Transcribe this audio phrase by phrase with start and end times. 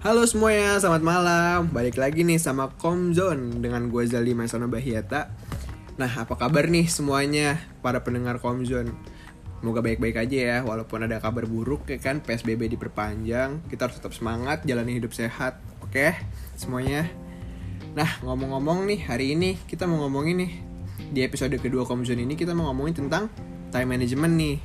[0.00, 1.58] Halo semuanya, selamat malam.
[1.76, 5.28] Balik lagi nih sama Komzone dengan gue Zali Masono Bahiata.
[6.00, 8.96] Nah, apa kabar nih semuanya para pendengar Komzone?
[9.60, 13.60] Semoga baik-baik aja ya, walaupun ada kabar buruk ya kan PSBB diperpanjang.
[13.68, 15.60] Kita harus tetap semangat, jalani hidup sehat.
[15.84, 16.16] Oke,
[16.56, 17.04] semuanya.
[17.92, 20.52] Nah, ngomong-ngomong nih, hari ini kita mau ngomongin nih
[21.12, 23.28] di episode kedua Komzone ini kita mau ngomongin tentang
[23.68, 24.56] time management nih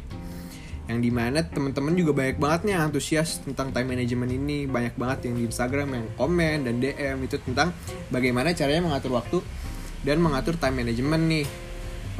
[0.86, 4.70] yang di mana temen-temen juga banyak banget nih antusias tentang time management ini.
[4.70, 7.74] Banyak banget yang di Instagram yang komen dan DM itu tentang
[8.14, 9.42] bagaimana caranya mengatur waktu
[10.06, 11.46] dan mengatur time management nih.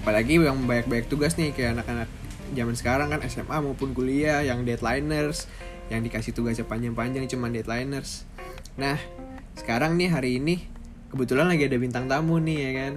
[0.02, 2.10] Apalagi yang banyak-banyak tugas nih kayak anak-anak
[2.54, 5.50] zaman sekarang kan SMA maupun kuliah yang deadliners
[5.94, 8.26] yang dikasih tugasnya panjang-panjang cuma deadliners.
[8.82, 8.98] Nah
[9.54, 10.66] sekarang nih hari ini
[11.14, 12.94] kebetulan lagi ada bintang tamu nih ya kan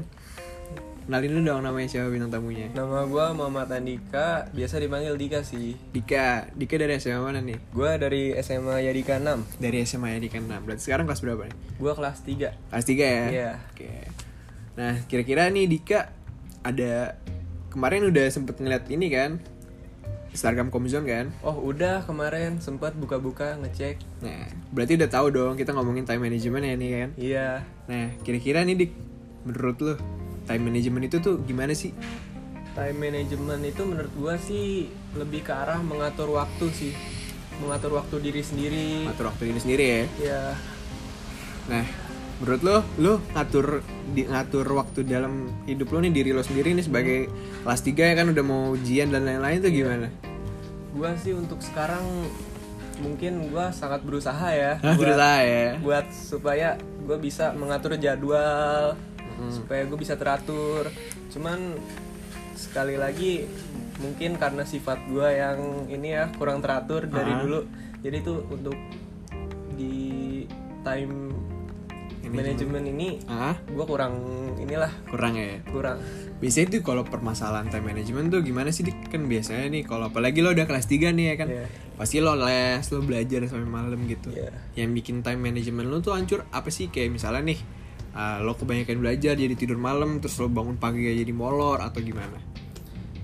[1.08, 5.72] Kenalin dulu dong namanya siapa bintang tamunya Nama gue Muhammad Andika, biasa dipanggil Dika sih.
[5.88, 7.56] Dika, Dika dari SMA mana nih?
[7.72, 9.56] Gue dari SMA Yadika 6.
[9.56, 11.56] Dari SMA Yadika 6 Berarti sekarang kelas berapa nih?
[11.80, 12.52] Gue kelas 3.
[12.68, 13.24] Kelas 3 ya?
[13.32, 13.50] Iya.
[13.72, 13.88] Oke
[14.76, 16.12] Nah kira-kira nih Dika
[16.60, 17.16] Ada
[17.72, 19.40] Kemarin udah sempet ngeliat ini kan
[20.28, 23.96] Instagram Komzone kan Oh udah kemarin sempat buka-buka ngecek.
[24.20, 24.44] Nah
[24.76, 27.48] berarti udah tahu dong kita ngomongin time management ya nih kan Iya.
[27.88, 28.92] Nah kira-kira nih Dik
[29.48, 29.96] Menurut lo
[30.48, 31.92] Time management itu tuh gimana sih?
[32.72, 34.64] Time management itu menurut gue sih
[35.12, 36.92] lebih ke arah mengatur waktu sih.
[37.60, 39.04] Mengatur waktu diri sendiri.
[39.12, 40.42] Ngatur waktu ini sendiri ya Ya.
[41.68, 41.84] Nah,
[42.40, 43.84] menurut lo, lo ngatur
[44.16, 47.28] di, ngatur waktu dalam hidup lo nih diri lo sendiri nih sebagai
[47.60, 50.08] kelas 3 ya kan udah mau ujian dan lain-lain tuh gimana?
[50.96, 52.00] Gue sih untuk sekarang
[53.04, 54.80] mungkin gue sangat berusaha ya.
[54.80, 55.68] Buat- berusaha ya.
[55.84, 56.68] buat supaya
[57.04, 58.96] gue bisa mengatur jadwal
[59.48, 60.90] supaya gue bisa teratur
[61.28, 61.78] cuman
[62.52, 63.46] sekali lagi
[63.96, 67.40] mungkin karena sifat gue yang ini ya kurang teratur dari Ah.
[67.40, 67.60] dulu
[67.98, 68.74] jadi itu untuk
[69.72, 70.42] di
[70.82, 71.30] time
[72.28, 74.14] manajemen ini Ah, gue kurang
[74.58, 75.62] inilah kurang ya.
[75.64, 75.96] kurang
[76.38, 79.10] Biasanya tuh kalau permasalahan time management tuh gimana sih Dik?
[79.10, 81.48] Kan biasanya nih kalau apalagi lo udah kelas 3 nih ya kan.
[81.50, 81.66] Iya.
[81.98, 84.30] Pasti lo les, lo belajar sampai malam gitu.
[84.30, 84.54] Iya.
[84.76, 86.94] Yang bikin time management lo tuh hancur apa sih?
[86.94, 87.58] Kayak misalnya nih
[88.18, 92.34] ah, lo kebanyakan belajar jadi tidur malam terus lo bangun pagi jadi molor atau gimana?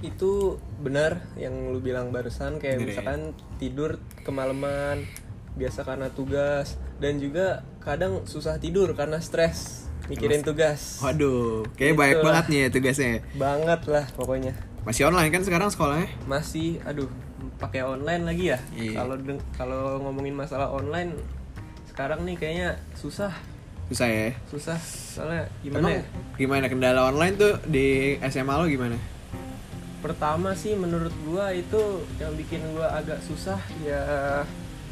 [0.01, 2.85] itu benar yang lu bilang barusan kayak ya?
[2.85, 3.21] misalkan
[3.57, 5.09] tidur kemalaman
[5.55, 12.15] biasa karena tugas dan juga kadang susah tidur karena stres mikirin tugas Waduh, kayak banyak
[12.15, 12.27] Itulah.
[12.31, 13.13] banget nih ya tugasnya.
[13.35, 14.53] banget lah pokoknya
[14.85, 16.09] Masih online kan sekarang sekolahnya?
[16.25, 17.09] masih aduh
[17.57, 19.01] pakai online lagi ya Iya.
[19.01, 19.17] kalau
[19.57, 21.17] kalau ngomongin masalah online
[21.89, 23.33] sekarang nih kayaknya susah
[23.85, 24.29] Susah ya.
[24.47, 26.03] susah soalnya gimana Emang ya
[26.35, 28.97] gimana kendala online tuh di SMA lo gimana?
[30.01, 31.81] pertama sih menurut gua itu
[32.19, 34.05] yang bikin gua agak susah ya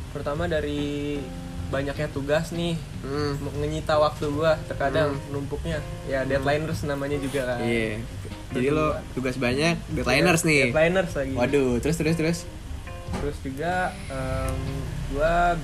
[0.09, 1.21] pertama dari
[1.69, 3.37] banyaknya tugas nih Hmm.
[3.55, 8.01] menyita waktu gua terkadang numpuknya ya deadliners namanya juga kan Iya.
[8.53, 10.69] Jadi lo tugas banyak, deadliners nih.
[10.69, 12.39] deadliners lagi Waduh, terus terus terus.
[13.15, 14.57] terus juga em,
[15.11, 15.57] gua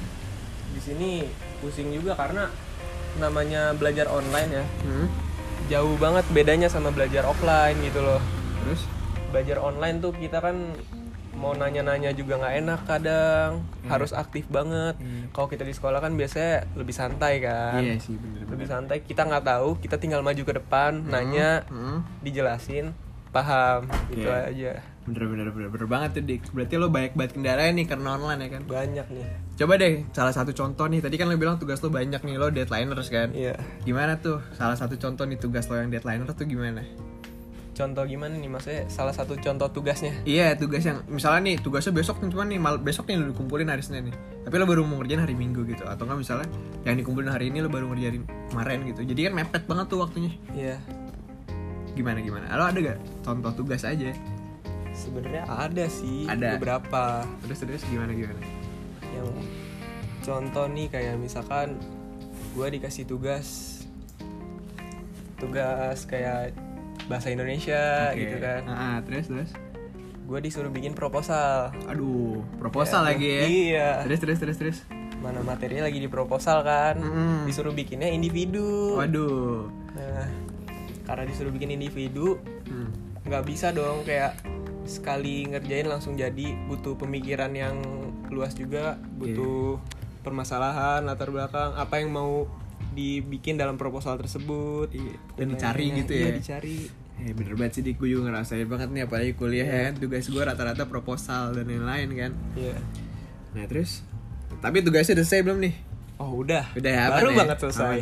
[0.68, 1.10] di sini
[1.60, 2.48] pusing juga karena
[3.18, 5.06] namanya belajar online ya Hmm.
[5.66, 8.22] jauh banget bedanya sama belajar offline gitu loh
[8.60, 8.82] Terus?
[9.28, 10.56] belajar online tuh kita kan
[11.34, 13.88] mau nanya-nanya juga nggak enak kadang Hmm.
[13.88, 14.98] harus aktif banget
[15.30, 18.72] kalau kita di sekolah kan biasanya lebih santai kan Iya sih bener lebih bener.
[18.72, 22.02] santai kita nggak tahu kita tinggal maju ke depan nanya Hmm.
[22.20, 22.90] dijelasin
[23.28, 24.50] paham gitu Oke.
[24.50, 24.72] aja
[25.08, 26.42] Bener bener bener bener banget tuh dik.
[26.52, 28.62] Berarti lo banyak banget kendala nih karena online ya kan.
[28.68, 29.24] banyak nih.
[29.56, 31.00] Coba deh salah satu contoh nih.
[31.00, 33.32] Tadi kan lo bilang tugas lo banyak nih lo deadliners kan.
[33.32, 33.56] iya.
[33.88, 34.44] Gimana tuh?
[34.52, 36.84] Salah satu contoh nih tugas lo yang deadliner tuh gimana?
[37.78, 38.50] contoh gimana nih?
[38.50, 40.10] Maksudnya salah satu contoh tugasnya?
[40.26, 43.70] Iya tugas yang misalnya nih tugasnya besok nih cuman nih mal besok nih lo dikumpulin
[43.70, 44.16] hari Senin nih.
[44.42, 45.86] Tapi lo baru mau ngerjain hari Minggu gitu.
[45.86, 46.48] Atau enggak misalnya
[46.82, 49.06] yang dikumpulin hari ini lo baru ngerjain kemarin gitu.
[49.06, 50.32] Jadi kan mepet banget tuh waktunya.
[50.50, 50.76] Iya.
[51.94, 52.50] Gimana gimana?
[52.58, 54.10] Lo ada gak contoh tugas aja
[54.98, 56.58] sebenarnya ada sih Ada.
[56.58, 57.22] beberapa.
[57.40, 58.42] Terus terus gimana gimana?
[59.08, 59.28] Yang
[60.20, 61.78] contoh nih kayak misalkan
[62.52, 63.78] gue dikasih tugas.
[65.38, 66.50] Tugas kayak
[67.06, 68.20] bahasa Indonesia Oke.
[68.20, 68.62] gitu kan.
[68.66, 69.50] Ah, ah, terus terus?
[70.26, 71.70] Gue disuruh bikin proposal.
[71.86, 73.42] Aduh proposal Ya, lagi ya?
[73.46, 73.88] Iya.
[74.04, 74.78] Terus terus terus terus?
[75.18, 76.98] Mana materinya lagi di proposal kan?
[76.98, 77.46] Mm-mm.
[77.46, 78.98] disuruh bikinnya individu.
[78.98, 79.70] Waduh.
[79.94, 80.26] Nah
[81.06, 82.36] karena disuruh bikin individu
[82.68, 82.92] Hmm.
[83.24, 84.36] nggak bisa dong kayak
[84.88, 87.76] sekali ngerjain langsung jadi butuh pemikiran yang
[88.26, 89.76] luas juga butuh
[90.18, 92.48] permasalahan latar belakang apa yang mau
[92.90, 96.00] dibikin dalam proposal tersebut Iya, Dan dicari lain-lainnya.
[96.00, 96.78] gitu Iya, ya dicari
[97.18, 100.24] Eh bener banget sih dik, gue juga ngerasain banget nih apalagi kuliah ya kan Tugas
[100.24, 102.78] gue rata-rata proposal dan lain-lain kan iya
[103.52, 104.02] Nah terus
[104.56, 105.74] Tapi tugasnya udah selesai belum nih?
[106.16, 106.64] Oh udah.
[106.74, 107.36] Udah ya, Baru ya?
[107.36, 107.98] banget selesai.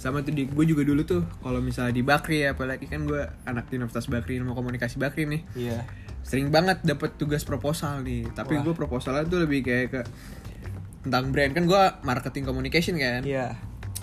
[0.00, 3.22] Sama tuh di gue juga dulu tuh kalau misalnya di Bakri ya apalagi kan gue
[3.44, 5.42] anak di Universitas Bakri mau komunikasi Bakri nih.
[5.56, 5.80] Iya.
[6.20, 8.28] sering banget dapat tugas proposal nih.
[8.36, 10.00] Tapi gue proposalnya tuh lebih kayak ke
[11.08, 11.52] tentang brand.
[11.56, 13.24] Kan gue marketing communication kan?
[13.24, 13.56] Iya.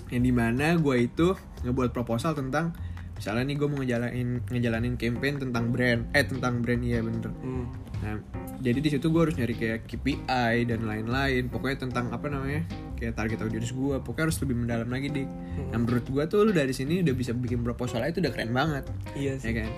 [0.07, 1.35] yang di mana gue itu
[1.67, 2.71] ngebuat proposal tentang
[3.17, 6.01] misalnya nih gue mau ngejalanin ngejalanin campaign tentang brand.
[6.13, 7.33] Eh tentang brand iya bener.
[7.35, 7.65] Hmm.
[7.97, 8.13] nah
[8.61, 11.49] jadi di situ gue harus nyari kayak KPI dan lain-lain.
[11.49, 12.61] Pokoknya tentang apa namanya
[12.93, 15.29] kayak target audience gue pokoknya harus lebih mendalam lagi dik.
[15.67, 18.85] Nah menurut gue tuh lu dari sini udah bisa bikin proposal itu udah keren banget.
[19.13, 19.51] Iya ya sih.
[19.51, 19.69] kan?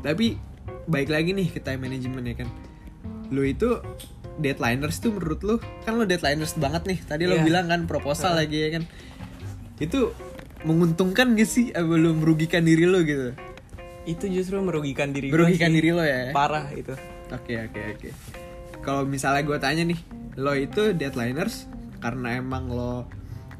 [0.00, 0.38] Tapi
[0.86, 2.48] baik lagi nih ke time management ya kan?
[3.28, 3.82] Lu itu
[4.38, 5.56] deadliners tuh menurut lu.
[5.82, 6.98] Kan lu deadliners banget nih.
[7.02, 7.42] Tadi lo Iya.
[7.42, 8.86] bilang kan proposal lagi ya kan?
[9.78, 10.14] Itu
[10.62, 13.34] menguntungkan gak sih apa lu merugikan diri lo gitu
[14.04, 16.96] Itu justru merugikan diri merugikan diri lo ya Parah itu.
[17.28, 18.08] Oke oke oke.
[18.80, 20.00] Kalau misalnya gue tanya nih,
[20.34, 21.68] lo itu deadliners
[22.00, 23.04] karena emang lo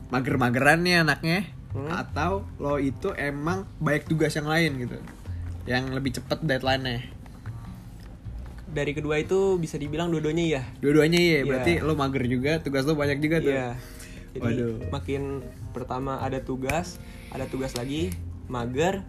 [0.09, 1.85] mager-mageran nih anaknya, Hmm.
[1.93, 4.97] atau lo itu emang baik tugas yang lain gitu,
[5.69, 7.05] yang lebih cepet deadline-nya.
[8.65, 10.63] Dari kedua itu bisa dibilang dua-duanya ya.
[10.81, 11.45] Dua-duanya iya, Iya.
[11.45, 13.53] berarti lo mager juga, tugas lo banyak juga tuh.
[13.53, 13.69] Iya.
[14.33, 14.75] Jadi Waduh.
[14.89, 15.23] makin
[15.71, 16.97] pertama ada tugas,
[17.31, 18.13] ada tugas lagi,
[18.47, 19.05] mager,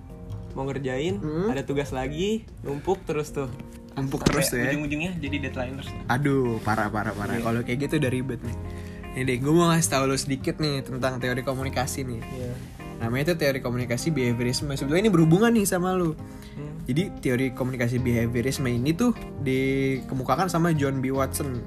[0.54, 1.50] mau ngerjain, Hmm.
[1.50, 3.50] ada tugas lagi, numpuk terus tuh.
[3.98, 4.72] Numpuk Sampai terus tuh ya.
[4.72, 5.90] Ujung-ujungnya jadi deadliners.
[6.08, 7.36] Aduh, parah parah parah.
[7.36, 7.44] Iya.
[7.44, 8.56] Kalau kayak gitu udah ribet nih.
[9.10, 12.22] Ini deh, gue mau ngasih tau lo sedikit nih tentang teori komunikasi nih.
[12.22, 12.54] Iya.
[13.00, 14.72] Namanya itu teori komunikasi behaviorisme.
[14.76, 16.14] Sebetulnya ini berhubungan nih sama lo.
[16.14, 16.84] Hmm.
[16.86, 19.12] Jadi teori komunikasi behaviorisme ini tuh
[19.44, 21.12] dikemukakan sama John B.
[21.12, 21.60] Watson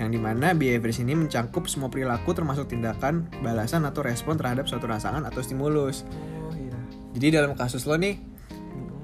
[0.00, 4.88] yang di mana behavioris ini mencangkup semua perilaku termasuk tindakan, balasan atau respon terhadap suatu
[4.88, 6.08] rangsangan atau stimulus.
[6.48, 6.80] Oh iya.
[7.12, 8.16] Jadi dalam kasus lo nih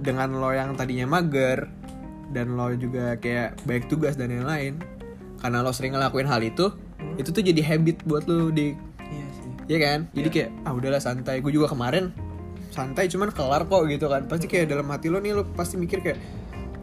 [0.00, 1.68] dengan lo yang tadinya mager
[2.32, 4.80] dan lo juga kayak baik tugas dan lain-lain
[5.44, 6.72] karena lo sering ngelakuin hal itu,
[7.20, 8.72] itu tuh jadi habit buat lo di
[9.06, 9.50] Iya sih.
[9.70, 9.98] Iya kan?
[10.14, 11.38] Jadi kayak ah udahlah santai.
[11.38, 12.10] Gue juga kemarin
[12.74, 14.26] santai cuman kelar kok gitu kan.
[14.26, 16.18] Pasti kayak dalam hati lo nih lo pasti mikir kayak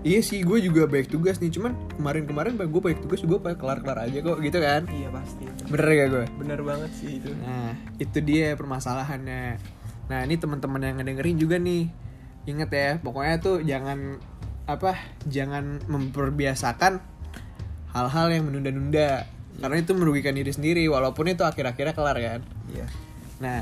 [0.03, 4.19] iya sih gue juga baik tugas nih cuman kemarin-kemarin gue baik tugas gue kelar-kelar aja
[4.19, 4.83] kok gitu kan.
[4.91, 5.44] Iya pasti.
[5.71, 6.25] Bener gak gue?
[6.44, 7.31] Bener banget sih itu.
[7.39, 9.57] Nah itu dia permasalahannya.
[10.11, 11.88] Nah ini teman-teman yang ngedengerin juga nih
[12.44, 14.19] inget ya pokoknya tuh jangan
[14.67, 15.00] apa
[15.31, 17.00] jangan memperbiasakan
[17.95, 19.23] hal-hal yang menunda-nunda
[19.63, 22.41] karena itu merugikan diri sendiri walaupun itu akhir-akhirnya kelar kan.
[22.73, 22.88] Iya.
[23.39, 23.61] Nah,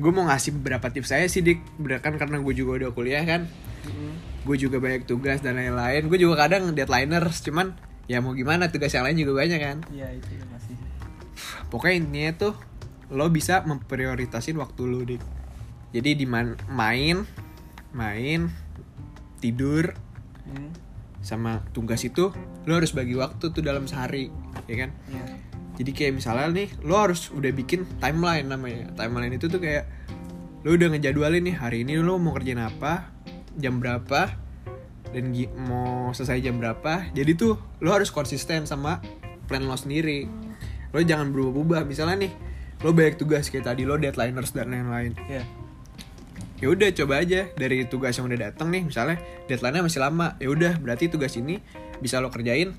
[0.00, 3.22] gue mau ngasih beberapa tips saya sih dik, Bener kan karena gue juga udah kuliah
[3.22, 3.46] kan,
[3.78, 4.16] Hmm.
[4.48, 6.08] Gue juga banyak tugas dan lain-lain.
[6.08, 7.76] Gue juga kadang deadliners, cuman
[8.08, 9.78] ya mau gimana tugas yang lain juga banyak kan.
[9.92, 10.72] Iya itu ya pasti.
[11.68, 12.54] Pokoknya intinya tuh
[13.12, 15.20] lo bisa memprioritasin waktu lo dik.
[15.92, 16.56] Jadi di main,
[17.92, 18.38] main,
[19.40, 19.92] tidur,
[20.48, 20.72] Hmm.
[21.20, 22.32] sama tugas itu
[22.64, 24.32] lo harus bagi waktu tuh dalam sehari,
[24.64, 24.90] ya kan?
[25.12, 25.24] Iya.
[25.76, 28.88] Jadi kayak misalnya nih, lo harus udah bikin timeline namanya.
[28.96, 29.84] Timeline itu tuh kayak
[30.64, 33.12] lo udah ngejadwalin nih hari ini lo mau kerjain apa,
[33.58, 34.32] jam berapa,
[35.12, 35.24] dan
[35.68, 37.10] mau selesai jam berapa.
[37.12, 39.02] Jadi tuh lo harus konsisten sama
[39.48, 40.28] plan lo sendiri.
[40.92, 41.84] Lo jangan berubah-ubah.
[41.84, 42.32] Misalnya nih,
[42.84, 45.16] lo banyak tugas kayak tadi lo deadliners dan lain-lain.
[45.28, 45.44] Iya.
[46.58, 50.34] Ya udah coba aja dari tugas yang udah datang nih, misalnya deadline-nya masih lama.
[50.42, 51.62] Ya udah berarti tugas ini
[52.02, 52.74] bisa lo kerjain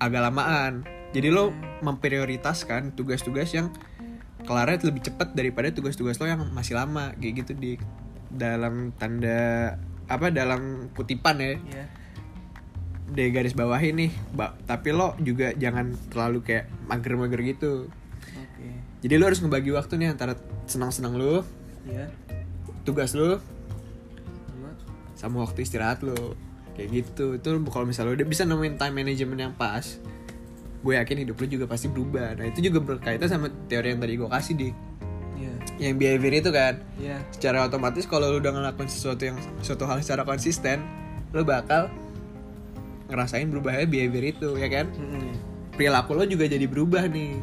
[0.00, 0.88] agak lamaan.
[1.12, 1.52] Jadi lo
[1.84, 3.72] memprioritaskan tugas-tugas yang
[4.48, 7.72] kelarnya lebih cepat daripada tugas-tugas lo yang masih lama kayak gitu di
[8.32, 9.76] dalam tanda
[10.08, 10.60] apa dalam
[10.92, 11.84] kutipan ya Iya.
[13.08, 17.88] di garis bawah ini ba- tapi lo juga jangan terlalu kayak mager-mager gitu
[18.34, 18.68] Oke.
[19.00, 21.44] jadi lo harus ngebagi waktu nih antara senang-senang lo
[21.84, 22.08] Iya.
[22.82, 23.40] tugas lo
[24.46, 24.70] Sama.
[25.14, 26.36] sama waktu istirahat lo
[26.72, 29.84] kayak gitu itu kalau misalnya lo udah bisa nemuin time management yang pas
[30.78, 34.14] gue yakin hidup lo juga pasti berubah nah itu juga berkaitan sama teori yang tadi
[34.14, 34.87] gue kasih dik Iya.
[35.78, 36.82] Yang behavior itu kan.
[36.98, 37.22] Iya.
[37.30, 40.82] secara otomatis kalau lo udah ngelakuin sesuatu yang suatu hal secara konsisten
[41.30, 41.86] lo bakal
[43.08, 44.90] ngerasain berubahnya behavior itu ya kan?
[44.92, 45.32] Hmm.
[45.78, 47.38] perilaku lo juga jadi berubah nih.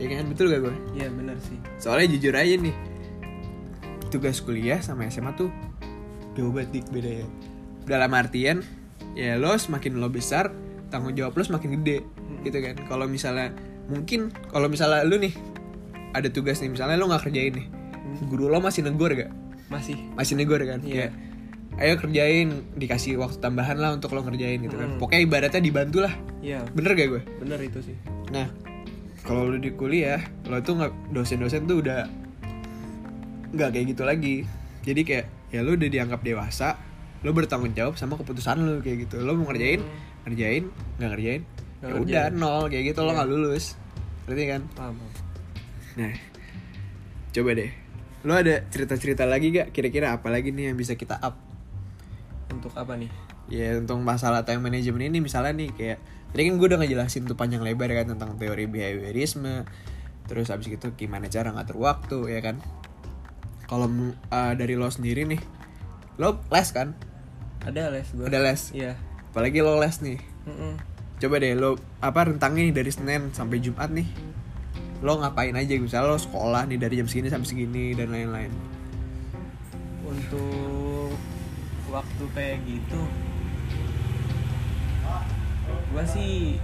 [0.00, 0.24] Ya kan?
[0.32, 1.60] Betul gak gue Iya benar sih.
[1.76, 2.74] soalnya jujur aja nih
[4.08, 5.52] tugas kuliah sama SMA tuh
[6.32, 7.28] jauh banget bedanya.
[7.84, 8.64] Dalam artian
[9.12, 10.48] ya lo semakin lo besar
[10.88, 12.00] tanggung jawab lo semakin gede
[12.42, 12.76] gitu kan?
[12.88, 13.52] Kalau misalnya
[13.92, 15.32] mungkin kalau misalnya lu nih
[16.12, 17.66] ada tugas nih misalnya lo nggak kerjain nih
[18.24, 19.32] guru lo masih negor gak
[19.66, 19.96] Masih.
[20.12, 21.08] masih negor kan Iya.
[21.08, 21.12] kayak
[21.80, 25.00] ayo kerjain dikasih waktu tambahan lah untuk lo ngerjain gitu kan Hmm.
[25.00, 26.60] pokoknya ibaratnya dibantu lah Iya.
[26.70, 27.96] bener gak gue Bener itu sih.
[28.28, 28.48] Nah,
[29.22, 32.04] kalau lu di kuliah, lo tuh nggak dosen-dosen tuh udah
[33.52, 34.36] nggak kayak gitu lagi.
[34.82, 36.74] Jadi kayak ya lu udah dianggap dewasa,
[37.20, 39.20] lo bertanggung jawab sama keputusan lu kayak gitu.
[39.20, 39.84] Lo mau ngerjain,
[40.24, 40.64] ngerjain,
[40.98, 41.42] nggak ngerjain,
[41.78, 43.16] ya udah nol kayak gitu lo Iya.
[43.16, 43.64] nggak lulus.
[44.24, 44.60] Berarti kan?
[44.74, 44.94] Paham.
[45.96, 46.12] Nah,
[47.36, 47.70] coba deh.
[48.22, 49.74] Lo ada cerita-cerita lagi gak?
[49.74, 51.34] Kira-kira apa lagi nih yang bisa kita up?
[52.54, 53.10] Untuk apa nih?
[53.50, 55.98] Ya untuk masalah time management ini misalnya nih kayak
[56.32, 59.68] Tadi kan gue udah ngejelasin tuh panjang lebar ya kan tentang teori behaviorisme
[60.30, 62.56] Terus abis itu gimana cara ngatur waktu ya kan
[63.68, 63.90] Kalau
[64.32, 65.42] uh, dari lo sendiri nih
[66.16, 66.96] Lo les kan?
[67.66, 68.24] Ada les gue.
[68.24, 68.62] Ada les?
[68.72, 68.96] Iya.
[69.34, 70.18] Apalagi lo les nih
[70.48, 70.72] Mm-mm.
[71.20, 74.31] Coba deh lo apa rentangnya nih dari Senin sampai Jumat nih
[75.02, 78.52] Lo ngapain aja misalnya lo sekolah nih dari jam segini sampai segini dan lain-lain
[80.06, 81.18] Untuk
[81.90, 83.00] waktu kayak gitu,
[85.92, 86.56] gua sih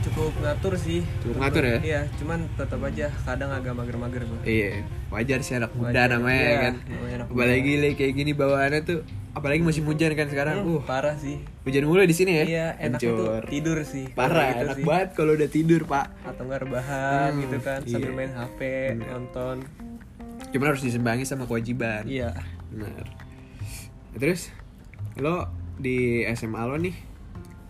[0.00, 1.00] cukup ngatur sih.
[1.24, 1.78] Cukup ngatur ya?
[1.80, 4.40] Iya, cuman tetap aja kadang agak mager-mager gua.
[4.44, 6.74] Iya, wajar sih anak muda namanya iya, kan.
[7.28, 10.60] Apalagi le, kayak gini bawaannya tuh, apalagi musim hujan kan sekarang.
[10.60, 11.38] Hmm, Uh, parah sih.
[11.62, 12.44] hujan mulu di sini ya.
[12.44, 14.06] Iya, enaknya tuh tidur sih.
[14.10, 14.84] Parah, gitu enak sih.
[14.84, 16.06] banget kalau udah tidur pak.
[16.22, 18.16] Atau nggak rebahan Hmm, gitu kan, sambil iya.
[18.16, 18.60] main HP,
[18.96, 19.56] nonton.
[20.48, 22.04] Cuman harus disembangi sama kewajiban.
[22.04, 22.34] Iya.
[22.68, 23.06] Benar.
[24.12, 24.50] Terus
[25.16, 25.46] lo
[25.76, 26.96] di SMA lo nih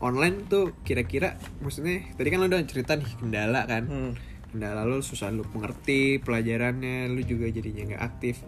[0.00, 3.84] online tuh kira-kira maksudnya tadi kan lo udah cerita nih kendala kan.
[3.84, 4.12] Hmm.
[4.48, 8.40] Kendala lo susah lo mengerti pelajarannya, lo juga jadinya nggak aktif.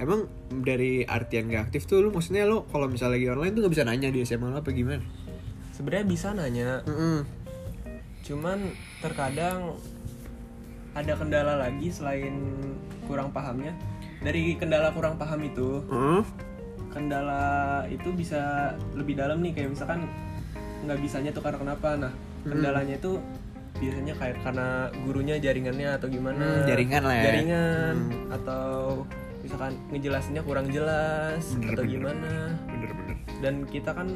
[0.00, 3.74] Emang dari artian nggak aktif tuh lo maksudnya lo kalau misalnya lagi online tuh nggak
[3.76, 5.04] bisa nanya di SMA lo apa gimana?
[5.70, 7.24] Sebenarnya bisa nanya, Mm-mm.
[8.22, 8.58] cuman
[8.98, 9.76] terkadang
[10.92, 12.32] ada kendala lagi selain
[13.04, 13.76] kurang pahamnya.
[14.20, 16.20] Dari kendala kurang paham itu, Heeh.
[16.90, 17.42] kendala
[17.86, 20.04] itu bisa lebih dalam nih kayak misalkan
[20.80, 23.20] nggak bisanya tuh karena kenapa nah kendalanya itu
[23.76, 24.68] biasanya kayak karena
[25.04, 27.24] gurunya jaringannya atau gimana Hmm, jaringan lah ya.
[27.26, 27.96] jaringan
[28.28, 28.68] atau
[29.40, 31.92] misalkan ngejelasinnya kurang jelas Bener, atau bener.
[31.92, 32.32] gimana
[32.66, 33.16] Bener-bener.
[33.40, 34.08] dan kita kan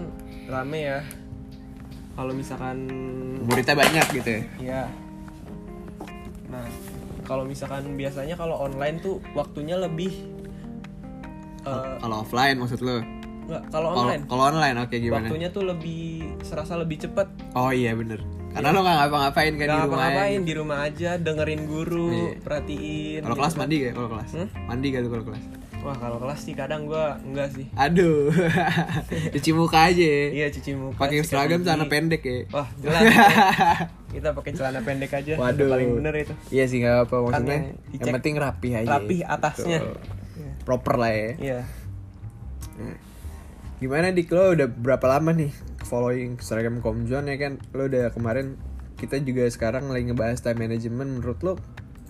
[0.47, 1.01] rame ya
[2.13, 2.77] kalau misalkan
[3.41, 4.43] Muridnya banyak gitu ya.
[4.61, 4.83] ya
[6.47, 6.65] nah
[7.25, 10.13] kalau misalkan biasanya kalau online tuh waktunya lebih
[11.65, 13.01] Kalau offline maksud lo?
[13.45, 15.25] nggak kalau online kalau online oke gimana?
[15.25, 16.05] waktunya tuh lebih
[16.41, 18.21] serasa lebih cepet Oh iya bener.
[18.55, 19.83] Karena lo nggak ngapa-ngapain kan Gak di rumah.
[19.83, 22.31] ngapa-ngapain di rumah aja dengerin guru Iya.
[22.41, 23.93] perhatiin Kalau gitu kelas mandi gak?
[23.93, 24.31] Kalau kelas?
[24.33, 24.49] Hmm?
[24.65, 25.45] Mandi gak tuh kalau kelas?
[25.77, 28.33] wah kalau kelas sih kadang gua enggak sih Aduh,
[29.37, 30.01] cuci muka aja.
[30.01, 30.25] ya.
[30.33, 32.49] iya cuci muka Pakai seragam celana pendek ya.
[32.49, 33.13] wah jelas ya.
[34.17, 35.69] kita pakai celana pendek aja Waduh.
[35.69, 37.53] paling bener itu Iya sih gak apa maksudnya.
[37.53, 38.89] yang yang penting rapi aja.
[38.89, 39.79] rapih atasnya.
[40.33, 40.53] Iya.
[40.63, 41.31] Proper lah ya.
[41.37, 41.59] iya
[42.75, 42.97] Nah,
[43.77, 45.53] Gimana dik lo udah berapa lama nih
[45.95, 47.63] following seragam Komjon ya kan?
[47.71, 48.59] Lo udah kemarin
[48.99, 51.55] kita juga sekarang lagi ngebahas time management menurut lo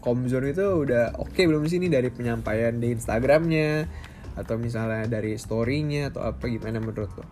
[0.01, 3.89] Komzon itu udah oke belum sih nih dari penyampaian di Instagramnya
[4.37, 7.25] atau misalnya dari storynya atau apa gimana menurut lo?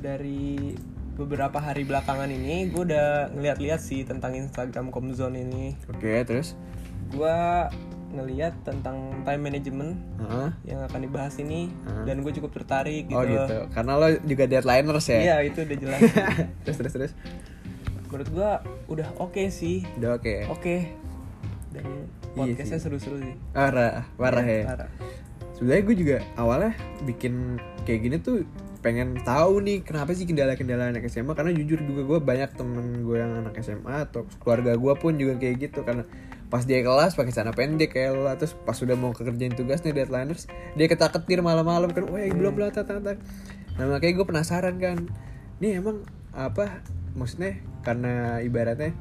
[0.00, 0.72] dari
[1.16, 6.56] beberapa hari belakangan ini gue udah ngeliat-liat sih tentang Instagram Comzone ini Oke terus?
[7.12, 7.36] gue
[8.10, 10.50] ngeliat tentang time management Hah?
[10.62, 12.02] yang akan dibahas ini Hmm.
[12.02, 13.56] dan gue cukup tertarik gitu, Oh gitu.
[13.70, 15.18] Karena lo juga deadlineers ya?
[15.20, 16.00] iya itu udah jelas
[16.64, 17.12] terus terus terus.
[18.06, 18.50] menurut gue
[18.90, 20.34] udah oke sih Udah oke.
[20.48, 20.76] oke
[21.70, 21.84] dan
[22.30, 24.62] Iya podcastnya seru-seru sih Parah, parah ya.
[24.64, 24.88] Parah.
[25.52, 28.42] Sebenarnya gue juga awalnya bikin kayak gini tuh
[28.80, 33.12] pengen tahu nih kenapa sih kendala-kendala anak SMA karena jujur juga gue banyak temen gue
[33.14, 36.02] yang anak SMA atau keluarga gue pun juga kayak gitu karena
[36.50, 38.26] pas dia kelas pakai celana pendek kayak lo.
[38.34, 42.52] Terus pas sudah mau kerjain tugas nih deadlineers dia ketak ketir malam-malam kan wah belum
[42.58, 43.18] belum tak tak
[43.78, 45.08] nah makanya gue penasaran kan
[45.62, 46.04] nih emang
[46.36, 46.84] apa
[47.16, 48.92] maksudnya karena ibaratnya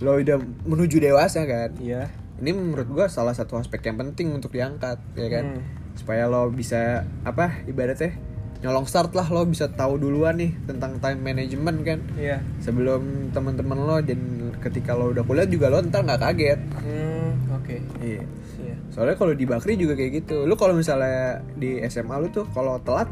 [0.00, 0.36] lo udah
[0.68, 1.72] menuju dewasa kan?
[1.80, 2.12] Iya.
[2.36, 5.46] Ini menurut gua salah satu aspek yang penting untuk diangkat ya kan?
[5.56, 5.84] Hmm.
[5.96, 8.12] supaya lo bisa apa ibaratnya
[8.60, 11.98] nyolong start lah lo bisa tahu duluan nih tentang time management kan.
[12.20, 12.44] Iya.
[12.60, 16.60] Sebelum teman-teman lo dan ketika lo udah kuliah juga lo ntar nggak kaget.
[16.82, 17.76] Hmm oke.
[18.02, 18.22] Iya.
[18.62, 18.74] Iya.
[18.90, 20.44] Soalnya kalau di Bakri juga kayak gitu.
[20.44, 23.06] Lo kalau misalnya di SMA lo tuh kalau telat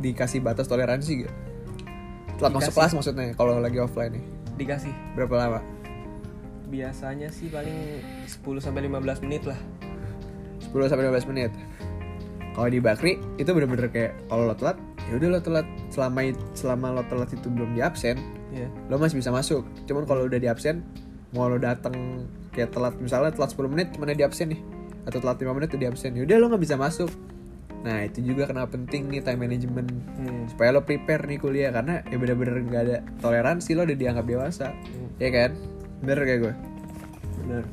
[0.00, 1.34] dikasih batas toleransi gak
[2.40, 2.76] telat masuk Dikasih.
[2.80, 4.24] kelas maksudnya kalau lagi offline nih.
[4.56, 4.92] Dikasih.
[5.12, 5.60] Berapa lama?
[6.72, 9.60] Biasanya sih paling 10 sampai 15 menit lah.
[10.72, 11.52] 10 sampai 15 menit.
[12.56, 15.66] Kalau di Bakri itu bener-bener kayak kalau lo telat, ya udah lo telat.
[15.92, 18.16] Selama selama lo telat itu belum di absen,
[18.54, 19.66] iya lo masih bisa masuk.
[19.86, 20.82] Cuman kalau udah di absen,
[21.34, 24.60] mau lo datang kayak telat misalnya telat 10 menit mana di absen nih
[25.06, 26.14] atau telat 5 menit tuh di absen.
[26.18, 27.10] Ya udah lo nggak bisa masuk.
[27.80, 30.52] Nah, itu juga kenapa penting nih time management hmm.
[30.52, 34.76] supaya lo prepare nih kuliah karena ya bener-bener nggak ada toleransi lo udah dianggap dewasa.
[35.16, 35.56] Ya kan?
[36.04, 36.54] Bener kayak gue.
[37.40, 37.64] bener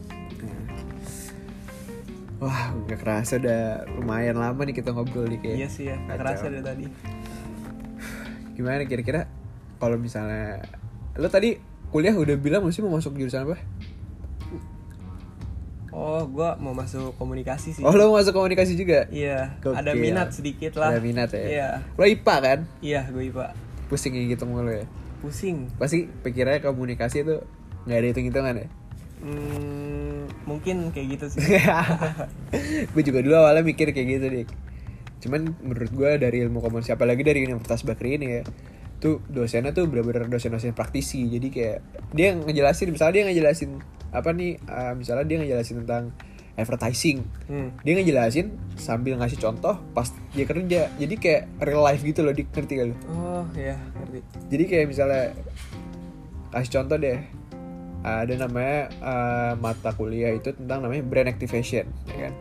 [2.37, 5.57] Wah, nggak kerasa udah lumayan lama nih kita ngobrol nih kayak.
[5.57, 6.21] iya sih ya nggak Kacau.
[6.21, 6.85] kerasa dari tadi
[8.53, 9.21] Gimana kira-kira
[9.77, 10.61] kalau misalnya
[11.17, 11.57] lo tadi
[11.89, 13.57] kuliah udah bilang masih mau masuk jurusan apa?
[15.97, 17.81] Oh, gua mau masuk komunikasi sih.
[17.81, 19.09] Oh lo mau masuk komunikasi juga?
[19.09, 19.81] Iya, Gokil.
[19.81, 20.93] ada minat sedikit lah.
[20.93, 21.45] Ada minat ya?
[21.47, 21.69] Iya.
[21.97, 22.59] Lo IPA kan?
[22.85, 23.57] Iya, gue IPA.
[23.89, 24.85] Pusing kayak gitu mulu ya?
[25.25, 25.73] Pusing.
[25.81, 27.41] Pasti pikirannya komunikasi tuh
[27.89, 28.67] nggak ada hitung-hitungan ya?
[29.17, 31.41] Hmm, mungkin kayak gitu sih.
[32.93, 34.49] gue juga dulu awalnya mikir kayak gitu dik
[35.17, 38.41] cuman menurut gue dari ilmu komunikasi apalagi dari Universitas Bakri ini ya
[38.97, 41.25] tuh dosennya tuh bener-bener dosen-dosen praktisi.
[41.29, 41.77] Jadi kayak
[42.13, 43.69] dia ngejelasin misalnya dia ngejelasin
[44.09, 46.11] apa nih uh, misalnya dia ngejelasin tentang
[46.57, 47.21] advertising.
[47.45, 47.69] Hmm.
[47.85, 48.49] dia ngejelasin
[48.81, 50.89] sambil ngasih contoh pas dia kerja.
[50.97, 52.49] Jadi kayak real life gitu loh dik.
[52.49, 54.19] Ngerti gak Oh, ya, ngerti.
[54.49, 55.23] jadi kayak misalnya
[56.49, 57.21] kasih contoh deh.
[58.01, 62.33] Ada namanya uh, mata kuliah itu tentang namanya brand activation ya kan?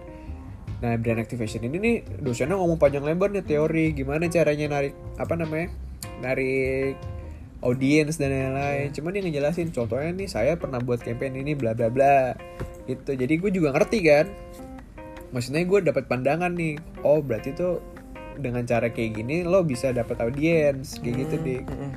[0.79, 5.35] Nah brand activation ini nih dosennya ngomong panjang lebar nih teori gimana caranya narik apa
[5.35, 5.73] namanya
[6.19, 6.97] narik
[7.61, 8.93] audiens dan lain-lain.
[8.93, 12.37] Cuman dia ngejelasin contohnya nih saya pernah buat campaign ini bla bla bla.
[12.85, 13.17] Gitu.
[13.17, 14.27] Jadi gue juga ngerti kan?
[15.33, 16.79] Maksudnya gue dapat pandangan nih.
[17.03, 17.83] Oh berarti tuh
[18.37, 21.89] dengan cara kayak gini lo bisa dapat audiens kayak gitu deh Mm-mm.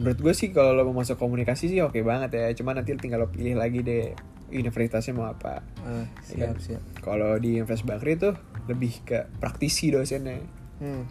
[0.00, 2.46] menurut gue sih kalau lo mau masuk komunikasi sih oke banget ya.
[2.56, 4.16] Cuman nanti tinggal lo pilih lagi deh
[4.50, 5.60] universitasnya mau apa.
[5.84, 6.56] Ah, Ya siap, kan?
[6.58, 6.82] siap.
[7.04, 8.34] kalau di Universitas Bakri tuh
[8.66, 10.40] lebih ke praktisi dosennya.
[10.80, 11.04] Hmm.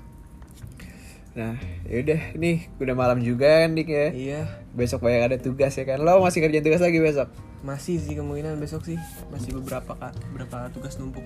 [1.33, 1.57] Nah
[1.89, 4.41] yaudah nih udah malam juga kan dik ya Iya,
[4.77, 7.29] besok banyak ada tugas ya kan lo masih kerjaan tugas lagi besok
[7.63, 8.99] masih sih kemungkinan besok sih.
[9.31, 11.23] Masih beberapa kak, beberapa tugas numpuk.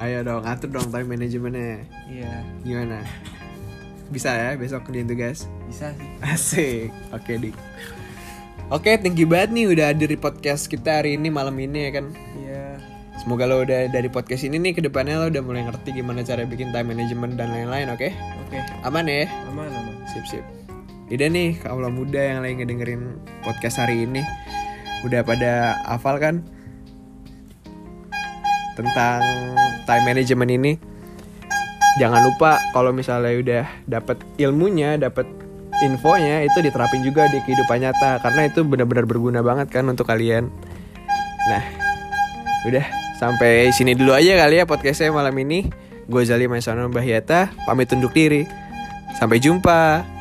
[0.00, 3.04] ayo dong atur dong time manajemennya Iya, gimana
[4.08, 6.08] bisa ya besok kerjaan tugas bisa sih.
[6.24, 6.88] Asik.
[7.12, 7.56] Oke, Dik.
[8.72, 12.00] Oke, thank you banget nih udah hadir di podcast kita hari ini malam ini ya
[12.00, 12.06] kan.
[12.40, 12.91] Iya.
[13.22, 16.42] Semoga lo udah dari podcast ini nih ke depannya lo udah mulai ngerti gimana cara
[16.42, 18.10] bikin time management dan lain-lain, oke?
[18.50, 19.30] Oke, Aman ya?
[19.46, 19.94] aman aman.
[20.10, 20.42] Sip sip.
[21.06, 24.26] Udah nih, kalau muda yang lagi ngedengerin podcast hari ini
[25.06, 26.42] udah pada hafal kan
[28.74, 29.22] tentang
[29.86, 30.72] time management ini.
[32.02, 35.30] Jangan lupa kalau misalnya udah dapat ilmunya, dapat
[35.78, 40.50] infonya itu diterapin juga di kehidupan nyata karena itu benar-benar berguna banget kan untuk kalian.
[41.46, 41.62] Nah,
[42.66, 45.70] udah sampai sini dulu aja kali ya podcastnya malam ini.
[46.10, 48.42] Gue Zali Maisono Bahyata, pamit undur diri.
[49.14, 50.11] Sampai jumpa.